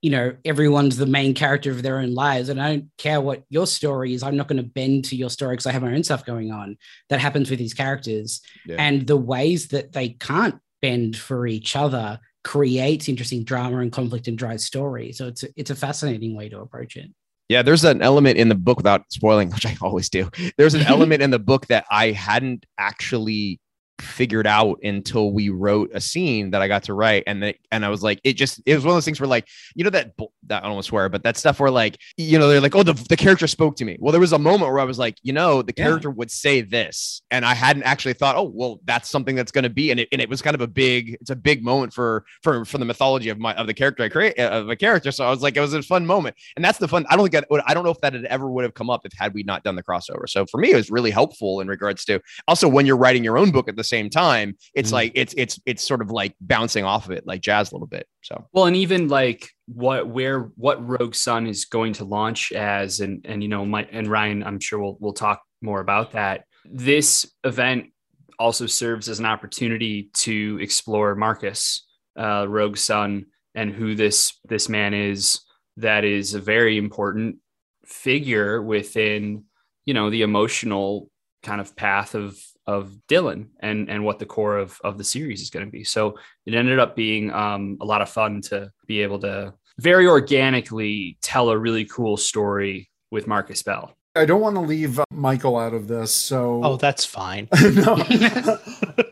[0.01, 3.43] you know, everyone's the main character of their own lives, and I don't care what
[3.49, 4.21] your story is.
[4.21, 6.51] I'm not going to bend to your story because I have my own stuff going
[6.51, 6.77] on.
[7.07, 8.75] That happens with these characters, Yeah.
[8.79, 14.27] and the ways that they can't bend for each other creates interesting drama and conflict
[14.27, 15.11] and drives story.
[15.11, 17.11] So it's a, it's a fascinating way to approach it.
[17.49, 20.29] Yeah, there's an element in the book without spoiling, which I always do.
[20.57, 23.59] There's an element in the book that I hadn't actually
[24.01, 27.85] figured out until we wrote a scene that I got to write, and then and
[27.85, 29.89] I was like, it just it was one of those things where like you know
[29.91, 30.13] that
[30.47, 32.75] that I don't want to swear, but that stuff where like you know they're like,
[32.75, 33.97] oh the the character spoke to me.
[33.99, 35.83] Well, there was a moment where I was like, you know, the Yeah.
[35.85, 39.63] character would say this, and I hadn't actually thought, oh well, that's something that's going
[39.63, 41.93] to be, and it and it was kind of a big it's a big moment
[41.93, 44.75] for for for the mythology of my of the character I create uh, of a
[44.75, 45.11] character.
[45.11, 47.05] So I was like, it was a fun moment, and that's the fun.
[47.09, 49.05] I don't think I, I don't know if that had ever would have come up
[49.05, 50.27] if had we not done the crossover.
[50.27, 53.37] So for me, it was really helpful in regards to also when you're writing your
[53.37, 54.55] own book at the same time.
[54.73, 54.93] It's Mhm.
[54.93, 57.87] like it's it's it's sort of like bouncing off of it, like jazz a little
[57.87, 58.07] bit.
[58.21, 62.99] So Well, and even like what where what Rogue Sun is going to launch as,
[63.01, 66.45] and and you know, my and Ryan, I'm sure we'll we'll talk more about that.
[66.65, 67.87] This event
[68.37, 71.85] also serves as an opportunity to explore Marcus,
[72.17, 73.25] uh, Rogue Sun,
[73.55, 75.41] and who this this man is.
[75.77, 77.37] That is a very important
[77.85, 79.45] figure within
[79.85, 81.09] you know the emotional
[81.41, 82.37] kind of path of
[82.69, 85.83] of Dylan and and what the core of of the series is going to be.
[85.83, 90.07] So it ended up being um, a lot of fun to be able to very
[90.07, 93.95] organically tell a really cool story with Marcus Bell.
[94.15, 97.47] I don't want to leave uh, Michael out of this, so Oh, that's fine.
[97.61, 97.95] no.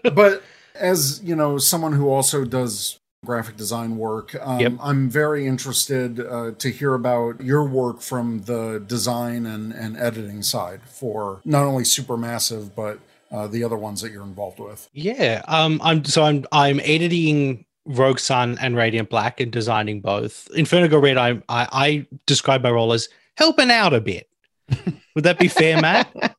[0.13, 0.43] but
[0.75, 4.73] as you know, someone who also does graphic design work, um, Yep.
[4.81, 10.43] I'm very interested uh, to hear about your work from the design and, and editing
[10.43, 12.99] side for not only Supermassive but
[13.31, 14.87] uh, the other ones that you're involved with.
[14.93, 15.41] Yeah.
[15.47, 15.79] Um.
[15.83, 20.47] I'm so I'm I'm editing Rogue Sun and Radiant Black and designing both.
[20.55, 21.17] Inferno Girl Red.
[21.17, 24.29] I I, I describe my role as helping out a bit.
[25.15, 26.35] Would that be fair, Matt?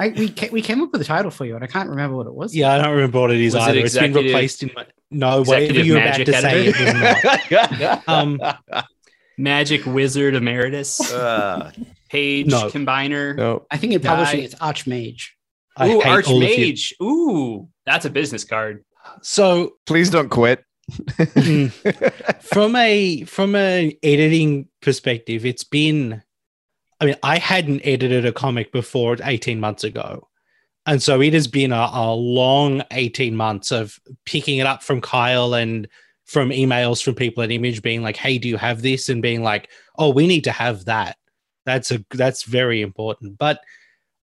[0.00, 2.16] I, we ca- we came up with a title for you, and I can't remember
[2.16, 2.54] what it was.
[2.56, 3.78] Yeah, I don't remember what it is Was either.
[3.80, 5.70] it's been replaced in my no way.
[5.70, 6.66] you're about magic to say.
[6.66, 8.02] It was not.
[8.08, 8.40] Um,
[9.36, 11.70] Magic Wizard Emeritus, Uh,
[12.10, 12.68] Page No.
[12.68, 13.36] Combiner.
[13.36, 13.66] no.
[13.70, 14.44] I think in publishing Guy.
[14.44, 15.28] it's Archmage.
[15.78, 16.40] I Ooh, hate all.
[16.40, 16.92] Archmage.
[17.02, 18.84] Ooh, That's a business card.
[19.22, 20.64] So Please don't quit.
[20.90, 21.72] mm,
[22.42, 26.22] from a from an editing perspective, it's been
[27.00, 30.28] I mean, I hadn't edited a comic before 18 months ago.
[30.86, 35.00] And so it has been a, a long 18 months of picking it up from
[35.00, 35.86] Kyle and
[36.24, 39.08] from emails from people at Image being like, hey, do you have this?
[39.08, 41.16] And being like, oh, we need to have that.
[41.66, 43.38] That's a that's very important.
[43.38, 43.60] But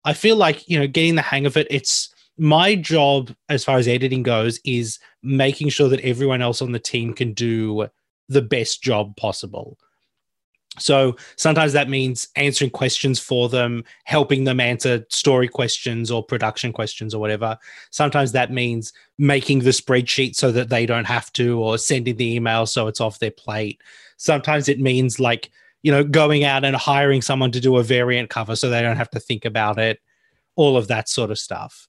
[0.05, 3.77] I feel like, you know, getting the hang of it, it's my job as far
[3.77, 7.87] as editing goes is making sure that everyone else on the team can do
[8.29, 9.77] the best job possible.
[10.77, 16.73] So sometimes that means answering questions for them, helping them answer story questions or production
[16.73, 17.57] questions or whatever.
[17.91, 22.35] Sometimes that means making the spreadsheet so that they don't have to, or sending the
[22.35, 23.81] email so it's off their plate.
[24.17, 25.49] Sometimes it means like,
[25.85, 28.97] you know, going out and hiring someone to do a variant cover so they don't
[28.97, 29.99] have to think about it,
[30.55, 31.87] all of that sort of stuff.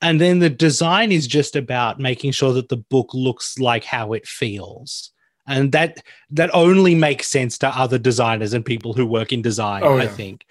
[0.00, 4.14] And then the design is just about making sure that the book looks like how
[4.14, 5.12] it feels.
[5.46, 9.82] And that that only makes sense to other designers and people who work in design
[9.84, 10.46] Oh, i think.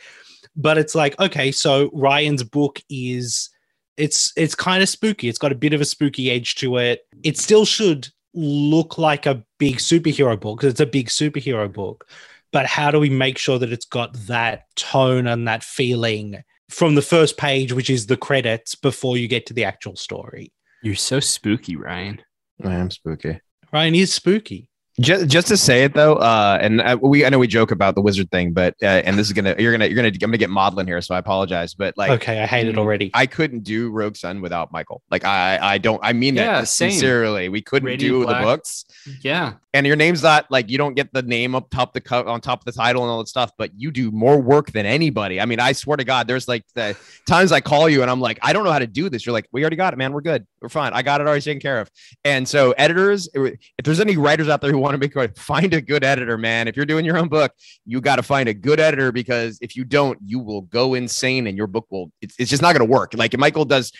[0.55, 3.49] But it's like okay so ryan's book is
[3.97, 5.27] it's it's kind of spooky.
[5.27, 7.07] It's got a bit of a spooky edge to it.
[7.23, 12.05] It still should look like a big superhero book because it's a big superhero book
[12.51, 16.95] but how do we make sure that it's got that tone and that feeling from
[16.95, 20.51] the first page which is the credits before you get to the actual story
[20.83, 22.21] You're so spooky, Ryan.
[22.63, 23.39] I am spooky.
[23.71, 24.68] ryan is spooky
[24.99, 27.95] Just, just to say it though, uh, and uh, we I know we joke about
[27.95, 30.37] the wizard thing, but uh, and this is gonna you're gonna you're gonna I'm gonna
[30.37, 31.73] get maudlin here, so I apologize.
[31.73, 35.01] But like, okay i hate it mm, already I couldn't do Rogue Sun without Michael.
[35.09, 36.91] Like, I I don't I mean Yeah, that same.
[36.91, 37.49] sincerely.
[37.49, 38.41] We couldn't Radiant do Black.
[38.41, 38.85] the books,
[39.21, 39.53] Yeah.
[39.73, 42.41] and your name's not like you don't get the name up top the co- on
[42.41, 45.39] top of the title and all that stuff, but you do more work than anybody.
[45.39, 48.19] I mean, I swear to God, there's like the times I call you and I'm
[48.19, 49.25] like, I don't know how to do this.
[49.25, 50.11] You're like, we already got it, man.
[50.11, 50.45] We're good.
[50.61, 50.93] We're fine.
[50.93, 51.89] I got it already taken care of.
[52.23, 55.73] And so, editors, if there's any writers out there who want to make a find
[55.73, 56.67] a good editor, man.
[56.67, 57.53] If you're doing your own book,
[57.85, 61.47] you got to find a good editor because if you don't, you will go insane
[61.47, 62.11] and your book will.
[62.21, 63.13] It's, it's just not going to work.
[63.13, 63.91] Like Michael does.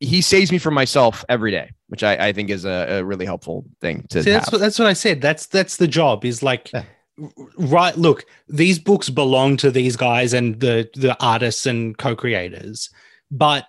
[0.00, 3.24] He saves me from myself every day, which I, I think is a, a really
[3.24, 5.20] helpful thing to See, that's what that's what I said.
[5.20, 6.24] That's that's the job.
[6.24, 6.82] Is like, Yeah.
[7.56, 7.96] right?
[7.96, 12.90] Look, these books belong to these guys and the the artists and co-creators.
[13.30, 13.66] But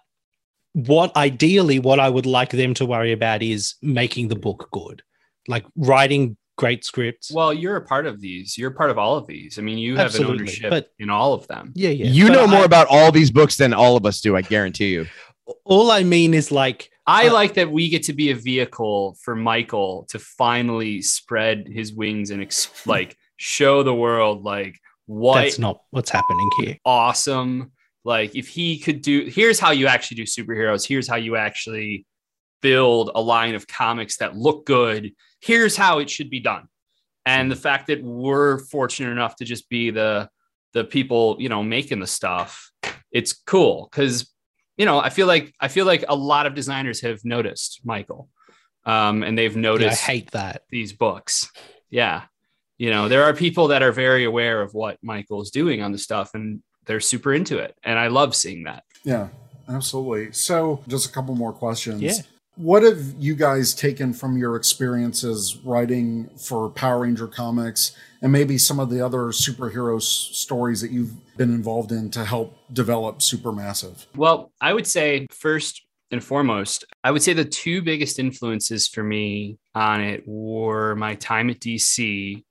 [0.73, 5.01] what ideally, what I would like them to worry about is making the book good,
[5.47, 7.31] like writing great scripts.
[7.31, 8.57] Well, you're a part of these.
[8.57, 9.57] You're a part of all of these.
[9.57, 11.71] I mean, you have Absolutely, an ownership but- in all of them.
[11.75, 12.05] yeah, yeah.
[12.07, 14.35] you But know more I- about all these books than all of us do.
[14.35, 15.07] I guarantee you.
[15.65, 19.17] All I mean is like, I Uh, like that we get to be a vehicle
[19.21, 25.41] for Michael to finally spread his wings and ex- like show the world like what
[25.41, 26.77] that's not what's happening here.
[26.85, 27.71] awesome.
[28.03, 30.85] Like if he could do, here's how you actually do superheroes.
[30.85, 32.05] Here's how you actually
[32.61, 35.13] build a line of comics that look good.
[35.41, 36.67] Here's how it should be done.
[37.25, 40.29] And the fact that we're fortunate enough to just be the
[40.73, 42.71] the people, you know, making the stuff,
[43.11, 44.29] it's cool because
[44.75, 48.27] you know I feel like I feel like a lot of designers have noticed Michael,
[48.85, 50.63] um, and they've Yeah, I noticed hate that.
[50.69, 51.49] these books.
[51.89, 52.23] Yeah.
[52.79, 55.97] You know, there are people that are very aware of what Michael's doing on the
[55.97, 57.75] stuff and they're super into it.
[57.83, 58.83] And I love seeing that.
[59.03, 59.29] Yeah,
[59.69, 60.31] absolutely.
[60.33, 62.01] So, just a couple more questions.
[62.01, 62.13] Yeah.
[62.55, 68.59] What have you guys taken from your experiences writing for Power Ranger comics and maybe
[68.59, 73.19] some of the other superhero s- stories that you've been involved in to help develop
[73.19, 74.05] Supermassive?
[74.15, 79.01] Well, I would say first and foremost, I would say the two biggest influences for
[79.01, 82.43] me on it were my time at DC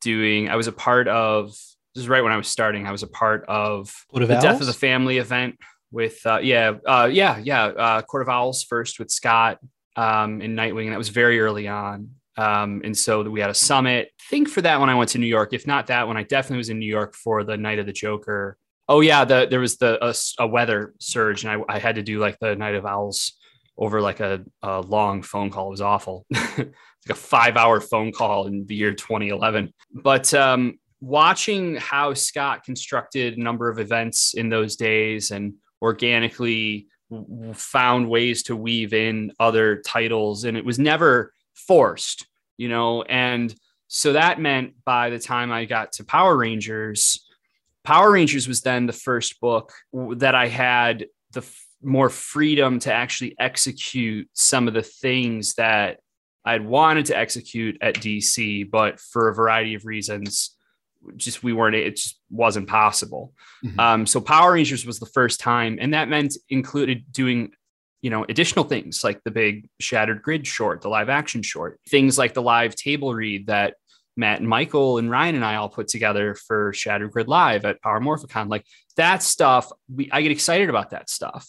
[0.00, 1.56] doing, I was a part of,
[1.94, 4.38] this is right when I was starting, I was a part of Court of the
[4.38, 5.56] Death of the Family event
[5.90, 9.58] with, uh, yeah, uh, yeah, yeah, uh, Court of Owls first with Scott
[9.96, 10.84] um, in Nightwing.
[10.84, 12.10] And that was very early on.
[12.36, 14.12] Um, and so we had a summit.
[14.12, 15.52] I think for that when I went to New York.
[15.52, 17.92] If not that one, I definitely was in New York for the Night of the
[17.92, 18.56] Joker.
[18.88, 19.98] Oh yeah, the, there was the
[20.38, 23.32] a weather surge, and I, I had to do like the Night of Owls
[23.76, 25.66] over like a, a long phone call.
[25.66, 26.72] It was awful, like
[27.10, 29.74] a five hour phone call in the year 2011.
[29.92, 36.88] But um, watching how Scott constructed a number of events in those days and organically
[37.54, 43.02] found ways to weave in other titles, and it was never forced, you know.
[43.02, 43.54] And
[43.86, 47.24] so that meant by the time I got to Power Rangers,
[47.84, 52.92] Power Rangers was then the first book that I had the f- more freedom to
[52.92, 56.00] actually execute some of the things that
[56.44, 60.56] I'd wanted to execute at DC, but for a variety of reasons,
[61.16, 63.32] just we weren't, it just wasn't possible.
[63.64, 63.78] Mhm.
[63.78, 67.52] Um, so Power Rangers was the first time, and that meant included doing
[68.00, 72.16] you know, additional things like the big Shattered Grid short, the live action short, things
[72.16, 73.74] like the live table read that
[74.16, 77.80] Matt and Michael and Ryan and I all put together for Shattered Grid Live at
[77.82, 78.48] Power Morphicon.
[78.48, 78.64] Like
[78.96, 81.48] that stuff, we, I get excited about that stuff.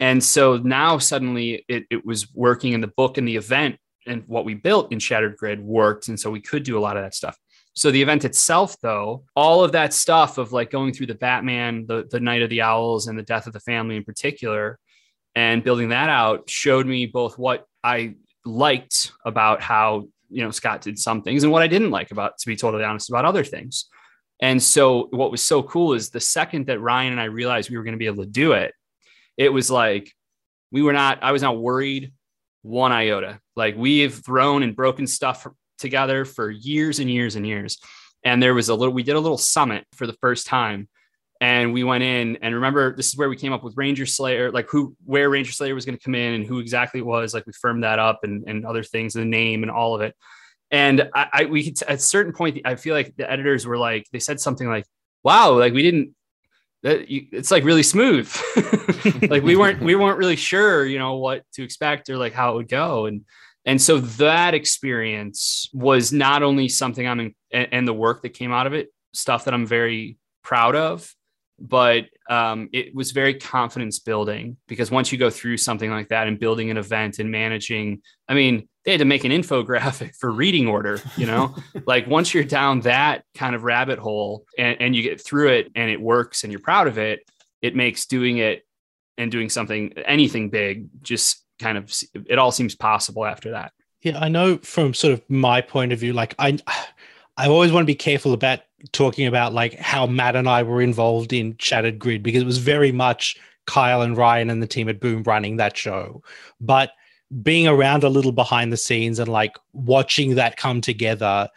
[0.00, 4.22] And so now suddenly it, it was working in the book and the event and
[4.26, 6.08] what we built in Shattered Grid worked.
[6.08, 7.36] And so we could do a lot of that stuff.
[7.78, 11.86] So the event itself, though, all of that stuff of like going through the Batman,
[11.86, 14.80] the, the Night of the Owls, and the death of the family in particular,
[15.36, 20.80] and building that out showed me both what I liked about how you know Scott
[20.80, 23.44] did some things and what I didn't like about, to be totally honest, about other
[23.44, 23.84] things.
[24.42, 27.76] And so what was so cool is the second that Ryan and I realized we
[27.76, 28.74] were going to be able to do it,
[29.36, 30.12] it was like
[30.72, 31.22] we were not.
[31.22, 32.12] I was not worried
[32.62, 33.38] one iota.
[33.54, 35.46] Like we have thrown and broken stuff
[35.78, 37.78] together for years and years and years.
[38.24, 38.92] And there was a little.
[38.92, 40.88] We did a little summit for the first time
[41.40, 44.50] and we went in and remember this is where we came up with ranger slayer
[44.50, 47.32] like who where ranger slayer was going to come in and who exactly it was
[47.32, 50.14] like we firmed that up and, and other things the name and all of it
[50.70, 53.78] and I, I we could at a certain point i feel like the editors were
[53.78, 54.84] like they said something like
[55.22, 56.14] wow like we didn't
[56.82, 58.32] that you, it's like really smooth
[59.30, 62.52] like we weren't we weren't really sure you know what to expect or like how
[62.52, 63.24] it would go and
[63.68, 68.52] and so that experience was not only something i'm in and, the work that came
[68.52, 71.14] out of it stuff that i'm very proud of
[71.58, 76.28] but um, it was very confidence building because once you go through something like that
[76.28, 80.30] and building an event and managing, I mean, they had to make an infographic for
[80.30, 84.96] reading order, you know, like once you're down that kind of rabbit hole and, and
[84.96, 87.20] you get through it and it works and you're proud of it,
[87.60, 88.64] it makes doing it
[89.16, 91.92] and doing something, anything big, just kind of,
[92.26, 93.72] it all seems possible after that.
[94.02, 96.58] Yeah, I know from sort of my point of view, like I,
[97.36, 98.60] I always want to be careful about
[98.92, 102.58] talking about like how Matt and I were involved in Shattered Grid because it was
[102.58, 106.22] very much Kyle and Ryan and the team at Boom running that show.
[106.60, 106.92] But
[107.42, 111.48] being around a little behind the scenes and like watching that come together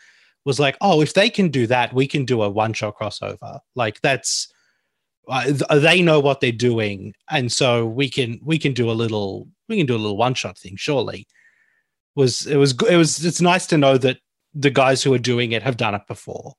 [0.44, 3.60] was like, oh, if they can do that, we can do a one shot crossover.
[3.76, 4.52] Like that's
[5.28, 9.48] uh, they know what they're doing, and so we can we can do a little
[9.70, 10.76] we can do a little one shot thing.
[10.76, 11.28] Surely
[12.16, 14.18] was it was it was it's nice to know that
[14.54, 16.54] the guys who are doing it have done it before.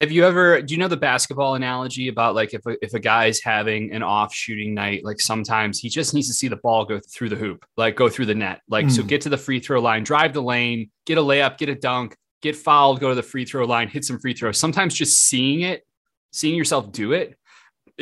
[0.00, 2.98] Have you ever, do you know the basketball analogy about like if a, if a
[2.98, 6.84] guy's having an off shooting night, like sometimes he just needs to see the ball
[6.84, 8.62] go through the hoop, like go through the net.
[8.68, 8.90] Like, mm.
[8.90, 9.08] so hmm.
[9.08, 12.16] get to the free throw line, drive the lane, get a layup, get a dunk,
[12.42, 14.58] get fouled, go to the free throw line, hit some free throws.
[14.58, 15.86] Sometimes just seeing it,
[16.32, 17.36] seeing yourself do it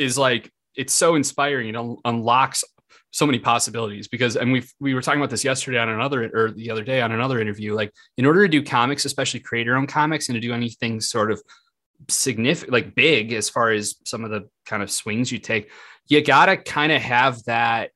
[0.01, 1.69] is like, it's so inspiring.
[1.69, 2.63] It un- unlocks
[3.13, 6.51] so many possibilities because and we we were talking about this yesterday on another or
[6.51, 9.75] the other day on another interview like in order to do comics especially create your
[9.75, 11.41] own comics and to do anything sort of
[12.09, 15.71] significant, like big as far as some of the kind of swings you take,
[16.07, 17.91] you got to kind of have that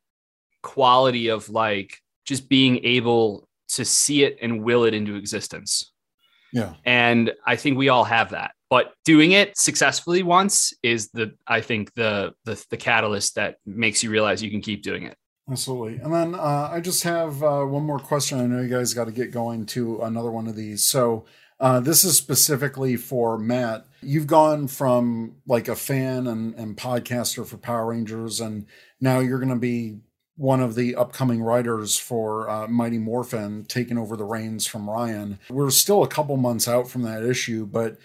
[0.61, 5.91] quality of like just being able to see it and will it into existence.
[6.53, 6.73] Yeah.
[6.85, 8.51] And I think we all have that.
[8.69, 14.03] But doing it successfully once is the I think the the, the catalyst that makes
[14.03, 15.15] you realize you can keep doing it.
[15.49, 15.97] Absolutely.
[15.97, 18.39] And then uh, I just have uh, one more question.
[18.39, 20.83] I know you guys got to get going to another one of these.
[20.83, 21.25] So
[21.59, 23.85] uh, this is specifically for Matt.
[24.01, 28.65] You've gone from like a fan and, and podcaster for Power Rangers, and
[28.99, 29.99] now you're going to be
[30.35, 35.39] one of the upcoming writers for uh, Mighty Morphin, taking over the reins from Ryan.
[35.49, 37.97] We're still a couple months out from that issue, but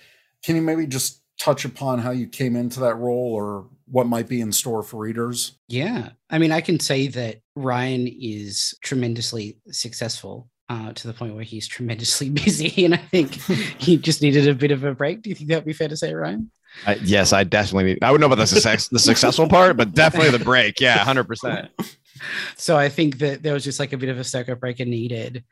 [0.44, 4.28] can you maybe just touch upon how you came into that role or what might
[4.28, 5.58] be in store for readers?
[5.68, 6.10] Yeah.
[6.28, 11.44] I mean, I can say that Ryan is tremendously successful uh, to the point where
[11.44, 12.84] he's tremendously busy.
[12.84, 13.34] And I think
[13.78, 15.22] he just needed a bit of a break.
[15.22, 16.50] Do you think that would be fair to say, Ryan?
[16.86, 17.84] Uh, yes, I definitely.
[17.84, 18.04] need.
[18.04, 20.80] I would know about the success, the successful part, but definitely the break.
[20.80, 21.70] Yeah, hundred percent.
[22.56, 25.42] So I think that there was just like a bit of a circuit breaker needed.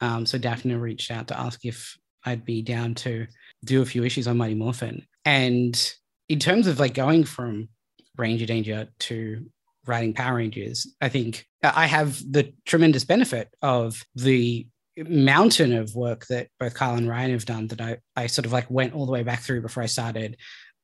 [0.00, 3.26] Um, so Dafna reached out to ask if I'd be down to
[3.64, 5.06] do a few issues on Mighty Morphin.
[5.24, 5.94] And
[6.28, 7.68] in terms of like going from
[8.16, 9.46] Ranger Danger to
[9.86, 16.26] writing Power Rangers, I think I have the tremendous benefit of the mountain of work
[16.26, 19.06] that both Kyle and Ryan have done that I, I sort of like went all
[19.06, 20.36] the way back through before I started.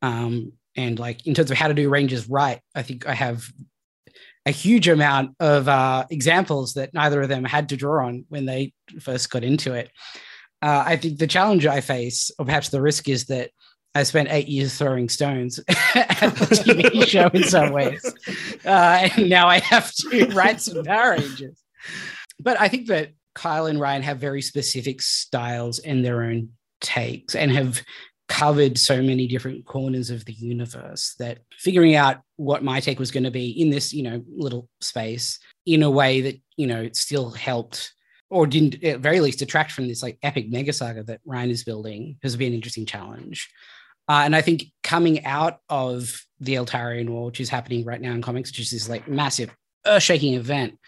[0.02, 3.44] Um, and like in terms of how to do Rangers right, I think I have
[4.46, 8.46] a huge amount of uh, examples that neither of them had to draw on when
[8.46, 9.90] they first got into it.
[10.62, 13.50] Uh, I think the challenge I face, or perhaps the risk, is that
[13.94, 18.04] I spent eight years throwing stones at the TV show in some ways.
[18.64, 21.60] Uh, and now I have to write some Power Rangers.
[22.38, 26.50] But I think that Kyle and Ryan have very specific styles and their own
[26.80, 27.82] takes and have
[28.28, 33.10] covered so many different corners of the universe that figuring out what my take was
[33.10, 36.80] going to be in this, you know, little space in a way that you know
[36.80, 37.92] it still helped
[38.30, 41.64] or didn't at very least detract from this like epic mega saga that Ryan is
[41.64, 43.50] building has been an interesting challenge.
[44.08, 48.12] Uh, and I think coming out of the Eltarian War, which is happening right now
[48.12, 49.50] in comics, which is this like massive
[49.86, 50.78] earth-shaking event,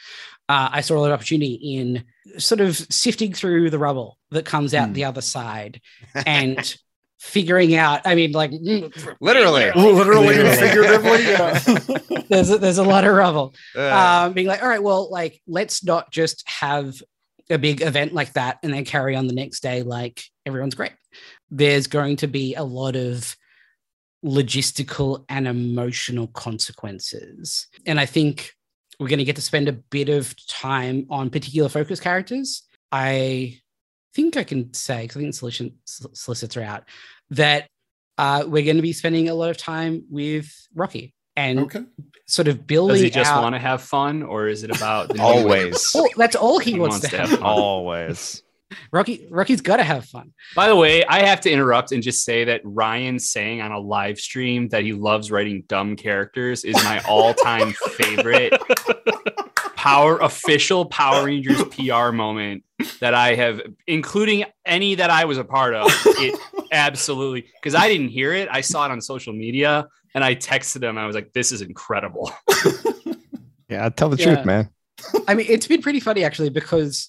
[0.49, 2.05] uh, I saw a lot of opportunity in
[2.39, 4.95] sort of sifting through the rubble that comes out Hmm.
[4.95, 5.81] the other side
[6.27, 6.77] and
[7.21, 8.01] figuring out.
[8.05, 9.71] I mean, like mm, Literally.
[9.77, 10.57] Literally Literally.
[10.57, 11.23] figuratively.
[11.25, 12.23] Yeah.
[12.29, 13.55] there's a, there's a lot of rubble.
[13.77, 17.01] Uh, um, being like, all right, well, like let's not just have
[17.53, 20.93] a big event like that and then carry on the next day like everyone's great.
[21.51, 23.37] There's going to be a lot of
[24.25, 28.53] logistical and emotional consequences, and I think
[28.99, 32.63] we're going to get to spend a bit of time on particular focus characters.
[32.91, 33.59] I
[34.15, 36.85] think I can say because I think solution solicits are out
[37.31, 37.67] that
[38.19, 41.85] uh, we're going to be spending a lot of time with Rocky and okay.
[42.27, 43.43] sort of building Does he just out.
[43.43, 45.93] want to have fun, or is it about the new- always.
[45.95, 47.31] Oh, that's all he, He wants, wants to to have.
[47.31, 47.49] have fun.
[47.49, 48.43] always.
[48.91, 50.33] Rocky, Rocky's got to have fun.
[50.57, 53.79] By the way, I have to interrupt and just say that Ryan saying on a
[53.79, 58.55] live stream that he loves writing dumb characters is my all-time favorite
[59.77, 62.65] power official Power Rangers PR moment
[63.01, 65.89] that I have, including any that I was a part of.
[66.07, 66.39] It
[66.73, 68.49] absolutely because I didn't hear it.
[68.51, 70.99] I saw it on social media and I texted him.
[70.99, 72.33] I was like, "This is incredible."
[73.69, 74.35] Yeah, tell the Yeah.
[74.35, 74.69] truth, man.
[75.27, 77.09] I mean, it's been pretty funny actually because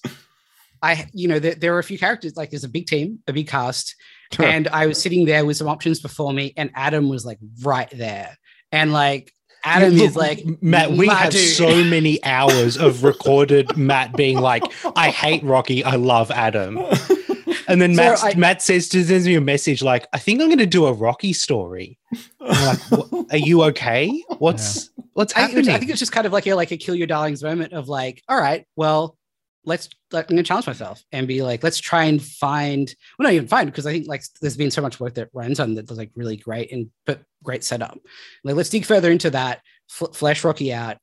[0.82, 2.36] I, you know, there, there are a few characters.
[2.36, 3.94] Like, there's a big team, a big cast,
[4.32, 4.46] Sure.
[4.46, 7.90] and I was sitting there with some options before me, and Adam was like right
[7.90, 8.36] there,
[8.72, 9.30] and like
[9.66, 14.14] Adam Look, is like Matt, we "My have dude." so many hours of recorded Matt
[14.16, 14.62] being like,
[14.96, 16.78] I hate Rocky, I love Adam.
[17.68, 20.40] And then So Matt, I- Matt says to sends me a message like, I think
[20.40, 21.98] I'm going to do a Rocky story.
[22.40, 22.78] Like,
[23.30, 24.22] are you okay?
[24.38, 25.70] What's what's I, happening?
[25.70, 27.88] I think it's just kind of like a like a kill your darlings moment of
[27.88, 29.16] like, all right, well,
[29.64, 33.32] let's like, I'm gonna challenge myself and be like, let's try and find well, not
[33.32, 35.90] even find because I think like there's been so much work that Ryan's done that's
[35.90, 37.98] like really great and but great setup.
[38.44, 40.98] Like let's dig further into that, f- flesh Rocky out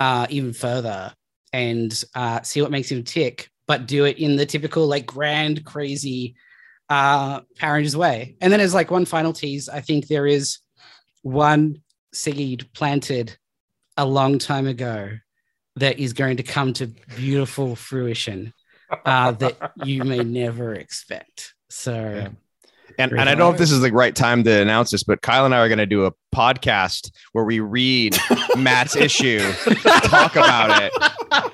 [0.00, 1.12] uh, even further
[1.52, 5.64] and uh, see what makes him tick, but do it in the typical like grand
[5.64, 6.34] crazy
[6.90, 8.36] uh Power Rangers way.
[8.40, 10.58] And then as like one final tease, I think there is
[11.22, 13.36] one seed planted
[13.96, 15.10] a long time ago
[15.76, 16.86] that is going to come to
[17.16, 18.52] beautiful fruition
[19.04, 21.54] uh, that you may never expect.
[21.68, 22.28] So, Yeah.
[22.96, 25.20] And, and I don't know if this is the right time to announce this, but
[25.20, 28.16] Kyle and I are going to do a podcast where we read
[28.56, 29.40] Matt's issue,
[30.04, 30.92] talk about it.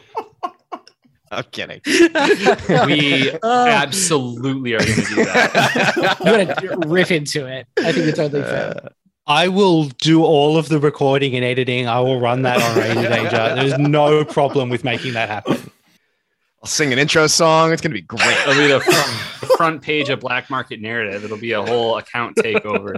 [1.31, 1.81] I'm kidding.
[2.87, 6.17] We Oh, absolutely are going to do that.
[6.21, 7.67] I'm gonna rip into it.
[7.79, 8.75] I think it's totally fair.
[8.85, 8.89] Uh,
[9.27, 11.87] I will do all of the recording and editing.
[11.87, 13.55] I will run that on Radio Danger.
[13.55, 15.71] There's no problem with making that happen.
[16.63, 17.73] I'll sing an intro song.
[17.73, 18.37] It's going to be great.
[18.43, 21.25] It'll be the front, the front page of Black Market Narrative.
[21.25, 22.97] It'll be a whole account takeover.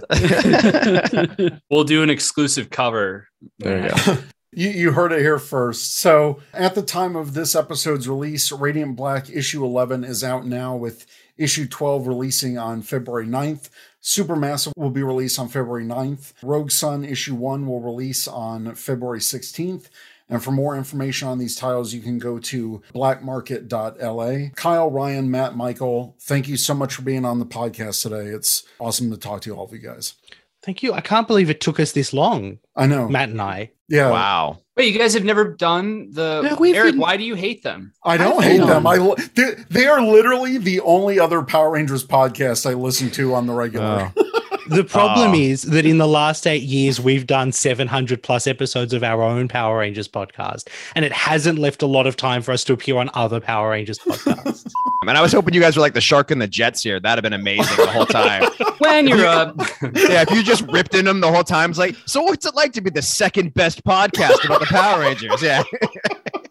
[1.70, 3.28] We'll do an exclusive cover.
[3.58, 4.18] There you go.
[4.54, 5.96] You, you heard it here first.
[5.96, 10.76] So, at the time of this episode's release, Radiant Black issue 11 is out now,
[10.76, 11.06] with
[11.38, 13.70] issue 12 releasing on February 9th.
[14.02, 16.32] Supermassive will be released on February 9th.
[16.42, 19.88] Rogue Sun issue 1 will release on February 16th.
[20.28, 24.50] And for more information on these titles, you can go to blackmarket.la.
[24.54, 28.28] Kyle, Ryan, Matt, Michael, thank you so much for being on the podcast today.
[28.28, 30.14] It's awesome to talk to all of you guys.
[30.62, 30.92] Thank you.
[30.92, 33.08] I can't believe it took us this long, I know.
[33.08, 33.72] Matt and I.
[33.92, 34.10] Yeah.
[34.10, 34.58] Wow.
[34.74, 36.92] Wait, you guys have never done the No, Eric?
[36.92, 37.92] been- Why do you hate them?
[38.02, 38.66] I don't I hate know.
[38.66, 38.86] them.
[38.86, 43.46] I they, they are literally the only other Power Rangers podcast I listen to on
[43.46, 44.10] the regular.
[44.16, 44.31] Oh.
[44.68, 45.34] The problem Oh.
[45.34, 49.48] is that in the last eight years, we've done 700 plus episodes of our own
[49.48, 52.96] Power Rangers podcast, and it hasn't left a lot of time for us to appear
[52.98, 54.70] on other Power Rangers podcasts.
[55.04, 57.00] And I was hoping you guys were like the shark and the jets here.
[57.00, 58.44] That'd have been amazing the whole time.
[58.78, 59.52] When you're uh,
[59.82, 62.54] yeah, if you just ripped in them the whole time, it's like, so what's it
[62.54, 65.42] like to be the second best podcast about the Power Rangers?
[65.42, 65.64] Yeah.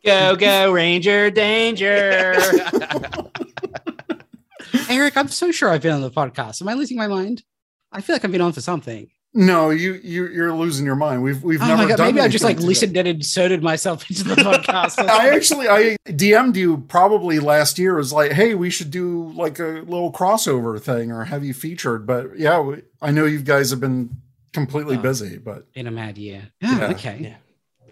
[0.03, 2.36] go go Ranger Danger.
[4.89, 6.62] Eric, I'm so sure I've been on the podcast.
[6.62, 7.43] Am I losing my mind?
[7.92, 9.10] I feel like I've been on for something.
[9.34, 11.24] No, you you you're losing your mind.
[11.24, 14.04] We've we've Oh never my god, done maybe I just like listened and inserted myself
[14.10, 15.00] into the podcast.
[15.10, 17.96] I actually I DM'd you probably last year.
[17.96, 22.06] Was like, hey, we should do like a little crossover thing or have you featured.
[22.06, 24.10] But yeah, we, I know you guys have been
[24.52, 25.02] completely Oh.
[25.02, 25.38] busy.
[25.38, 26.50] But in a mad year.
[26.60, 26.88] Yeah, Yeah.
[26.89, 27.18] okay.
[27.22, 27.36] Yeah.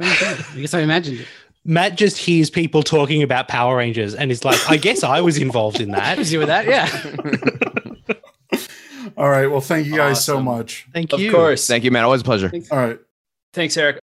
[0.02, 1.28] I guess I imagined it.
[1.66, 5.38] Matt just hears people talking about Power Rangers and is like, I guess I was
[5.38, 6.18] involved in I that.
[6.18, 6.88] was doing that, yeah.
[9.20, 10.88] All right, well, thank you guys so much.
[10.94, 11.28] Thank you.
[11.28, 11.68] of course.
[11.68, 12.06] Thank you, man.
[12.06, 12.48] Always a pleasure.
[12.48, 12.72] Thanks.
[12.72, 13.00] All right.
[13.54, 14.00] Thanks, Eric.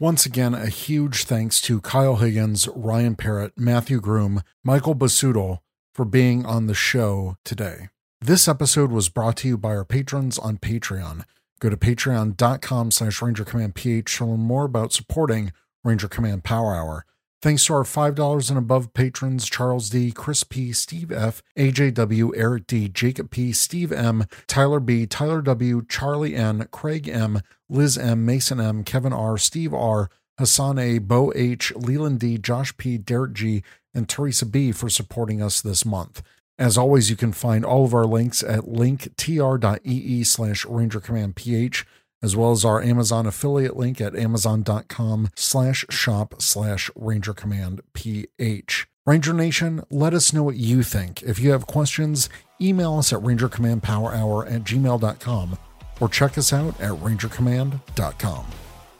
[0.00, 5.58] Once again, a huge thanks to Kyle Higgins, Ryan Parrott, Matthew Groom, Michael Busuttil
[5.92, 7.88] for being on the show today.
[8.20, 11.24] This episode was brought to you by our patrons on Patreon.
[11.58, 15.52] Go to patreon.com slash Ranger Command PH to learn more about supporting
[15.82, 17.04] Ranger Command Power Hour.
[17.42, 22.66] Thanks to our $5 and above patrons Charles D., Chris P., Steve F., AJW, Eric
[22.66, 28.26] D., Jacob P., Steve M., Tyler B., Tyler W., Charlie N., Craig M., Liz M.,
[28.26, 33.32] Mason M., Kevin R., Steve R., Hassan A., Bo H., Leland D., Josh P., Derek
[33.32, 33.62] G.,
[33.94, 34.70] and Teresa B.
[34.70, 36.22] for supporting us this month.
[36.58, 41.86] As always, you can find all of our links at linktr.ee slash Ranger Command PH
[42.22, 48.86] as well as our Amazon affiliate link at amazon.com slash shop slash Ranger Command PH.
[49.06, 51.22] Ranger Nation, let us know what you think.
[51.22, 52.28] If you have questions,
[52.60, 55.58] email us at rangercommandpowerhour at gmail.com
[56.00, 58.46] or check us out at rangercommand.com.